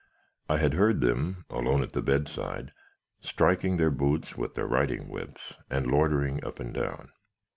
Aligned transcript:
I 0.49 0.57
had 0.57 0.73
heard 0.73 1.01
them, 1.01 1.45
alone 1.51 1.83
at 1.83 1.91
the 1.91 2.01
bedside, 2.01 2.71
striking 3.19 3.77
their 3.77 3.91
boots 3.91 4.35
with 4.35 4.55
their 4.55 4.65
riding 4.65 5.09
whips, 5.09 5.53
and 5.69 5.85
loitering 5.85 6.43
up 6.43 6.59
and 6.59 6.73
down. 6.73 7.11